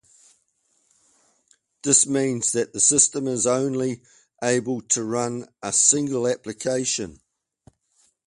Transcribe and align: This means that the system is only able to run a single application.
This 1.83 2.07
means 2.07 2.53
that 2.53 2.73
the 2.73 2.79
system 2.79 3.27
is 3.27 3.45
only 3.45 4.01
able 4.43 4.81
to 4.87 5.03
run 5.03 5.47
a 5.61 5.71
single 5.71 6.27
application. 6.27 7.19